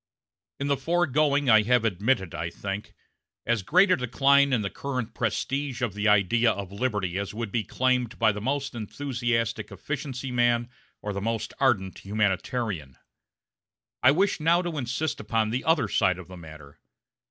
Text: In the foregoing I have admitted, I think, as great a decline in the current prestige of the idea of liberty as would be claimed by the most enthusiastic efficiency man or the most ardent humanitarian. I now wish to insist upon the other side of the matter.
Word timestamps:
In 0.59 0.65
the 0.65 0.77
foregoing 0.77 1.47
I 1.47 1.61
have 1.61 1.85
admitted, 1.85 2.33
I 2.33 2.49
think, 2.49 2.95
as 3.45 3.61
great 3.61 3.91
a 3.91 3.95
decline 3.95 4.51
in 4.51 4.63
the 4.63 4.69
current 4.71 5.13
prestige 5.13 5.83
of 5.83 5.93
the 5.93 6.07
idea 6.07 6.51
of 6.51 6.71
liberty 6.71 7.19
as 7.19 7.35
would 7.35 7.51
be 7.51 7.63
claimed 7.63 8.17
by 8.17 8.31
the 8.31 8.41
most 8.41 8.73
enthusiastic 8.73 9.69
efficiency 9.71 10.31
man 10.31 10.71
or 11.03 11.13
the 11.13 11.21
most 11.21 11.53
ardent 11.59 11.99
humanitarian. 11.99 12.97
I 14.01 14.07
now 14.09 14.13
wish 14.15 14.37
to 14.39 14.75
insist 14.79 15.19
upon 15.19 15.51
the 15.51 15.63
other 15.65 15.87
side 15.87 16.17
of 16.17 16.27
the 16.29 16.35
matter. 16.37 16.79